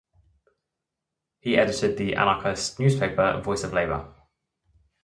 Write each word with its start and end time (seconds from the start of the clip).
He 1.41 1.55
edited 1.55 1.95
the 1.95 2.15
anarchist 2.15 2.79
newspaper 2.79 3.39
Voice 3.39 3.63
of 3.63 3.71
Labor. 3.71 4.11